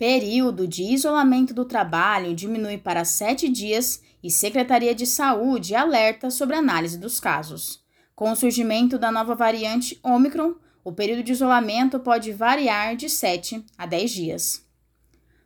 [0.00, 6.56] Período de isolamento do trabalho diminui para sete dias e Secretaria de Saúde alerta sobre
[6.56, 7.84] análise dos casos.
[8.16, 13.62] Com o surgimento da nova variante Omicron, o período de isolamento pode variar de 7
[13.76, 14.66] a 10 dias.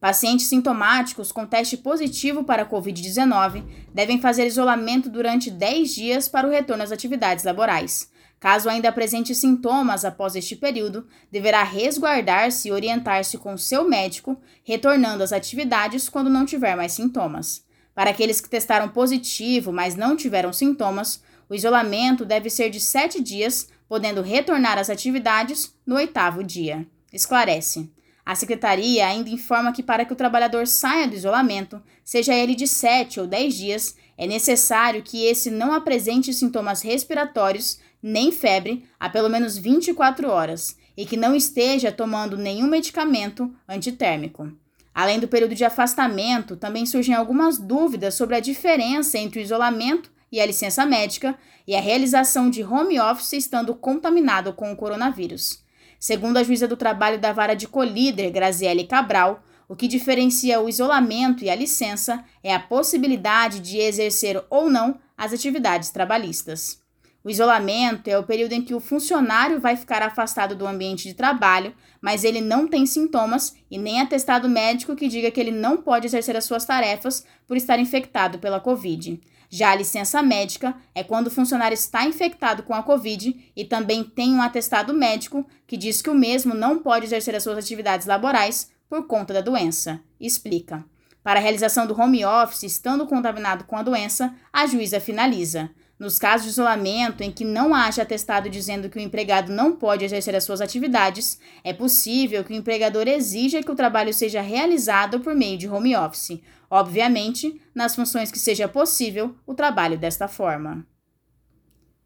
[0.01, 6.47] Pacientes sintomáticos com teste positivo para a Covid-19 devem fazer isolamento durante 10 dias para
[6.47, 8.11] o retorno às atividades laborais.
[8.47, 15.25] Caso ainda apresente sintomas após este período, deverá resguardar-se e orientar-se com seu médico, retornando
[15.25, 17.65] às atividades quando não tiver mais sintomas.
[17.93, 23.21] Para aqueles que testaram positivo, mas não tiveram sintomas, o isolamento deve ser de sete
[23.21, 26.87] dias, podendo retornar às atividades no oitavo dia.
[27.13, 27.91] Esclarece.
[28.25, 32.69] A secretaria ainda informa que para que o trabalhador saia do isolamento, seja ele de
[32.69, 37.79] 7 ou 10 dias, é necessário que esse não apresente sintomas respiratórios
[38.09, 44.53] nem febre há pelo menos 24 horas e que não esteja tomando nenhum medicamento antitérmico.
[44.95, 50.09] Além do período de afastamento, também surgem algumas dúvidas sobre a diferença entre o isolamento
[50.31, 51.37] e a licença médica
[51.67, 55.65] e a realização de home office estando contaminado com o coronavírus.
[55.99, 60.69] Segundo a juíza do trabalho da vara de Colíder, Graziele Cabral, o que diferencia o
[60.69, 66.86] isolamento e a licença é a possibilidade de exercer ou não as atividades trabalhistas.
[67.27, 71.15] O isolamento é o período em que o funcionário vai ficar afastado do ambiente de
[71.15, 75.77] trabalho, mas ele não tem sintomas e nem atestado médico que diga que ele não
[75.77, 79.21] pode exercer as suas tarefas por estar infectado pela Covid.
[79.51, 84.05] Já a licença médica é quando o funcionário está infectado com a Covid e também
[84.05, 88.07] tem um atestado médico que diz que o mesmo não pode exercer as suas atividades
[88.07, 90.01] laborais por conta da doença.
[90.21, 90.85] Explica.
[91.25, 95.69] Para a realização do home office, estando contaminado com a doença, a juíza finaliza.
[95.99, 100.05] Nos casos de isolamento em que não haja atestado dizendo que o empregado não pode
[100.05, 105.21] exercer as suas atividades, é possível que o empregador exija que o trabalho seja realizado
[105.21, 110.87] por meio de home office, obviamente, nas funções que seja possível o trabalho desta forma.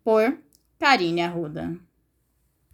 [0.05, 0.39] Por
[0.79, 1.90] Karine Arruda.